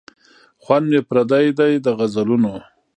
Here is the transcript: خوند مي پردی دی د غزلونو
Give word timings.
خوند 0.63 0.85
مي 0.91 0.99
پردی 1.09 1.47
دی 1.57 1.73
د 1.85 1.87
غزلونو 1.97 2.53